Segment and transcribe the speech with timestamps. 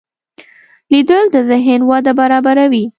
[0.91, 2.83] لیدل د ذهن وده برابروي